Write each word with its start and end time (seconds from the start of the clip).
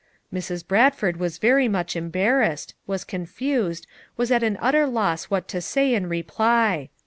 Mrs. 0.33 0.67
Bradford 0.67 1.17
was 1.17 1.37
very 1.37 1.67
much 1.67 1.95
embarrassed, 1.95 2.73
was 2.87 3.03
confused, 3.03 3.85
was 4.17 4.31
at 4.31 4.41
an 4.41 4.57
utter 4.59 4.87
loss 4.87 5.25
what 5.25 5.47
to 5.49 5.61
say 5.61 5.93
in 5.93 6.09
reply. 6.09 6.89